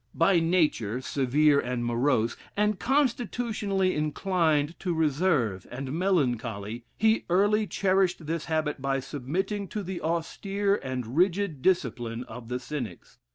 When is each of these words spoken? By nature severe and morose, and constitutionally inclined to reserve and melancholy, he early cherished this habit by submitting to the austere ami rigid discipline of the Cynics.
By 0.15 0.39
nature 0.39 0.99
severe 0.99 1.59
and 1.59 1.85
morose, 1.85 2.35
and 2.57 2.79
constitutionally 2.79 3.93
inclined 3.93 4.73
to 4.79 4.95
reserve 4.95 5.67
and 5.69 5.93
melancholy, 5.93 6.85
he 6.97 7.23
early 7.29 7.67
cherished 7.67 8.25
this 8.25 8.45
habit 8.45 8.81
by 8.81 8.99
submitting 8.99 9.67
to 9.67 9.83
the 9.83 10.01
austere 10.01 10.81
ami 10.83 11.03
rigid 11.05 11.61
discipline 11.61 12.23
of 12.23 12.47
the 12.47 12.59
Cynics. 12.59 13.19